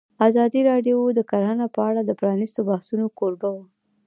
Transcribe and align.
ازادي 0.27 0.61
راډیو 0.71 0.97
د 1.17 1.19
کرهنه 1.29 1.65
په 1.75 1.79
اړه 1.89 2.01
د 2.05 2.11
پرانیستو 2.19 2.59
بحثونو 2.69 3.05
کوربه 3.17 3.49
وه. 3.55 3.65